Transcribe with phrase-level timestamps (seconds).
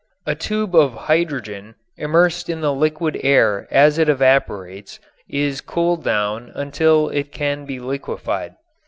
[0.25, 6.51] A tube of hydrogen immersed in the liquid air as it evaporates is cooled down
[6.55, 8.55] until it can be liquefied.